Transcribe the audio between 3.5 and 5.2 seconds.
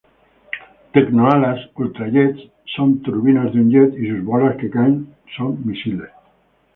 de un Jet, y sus bolas que caen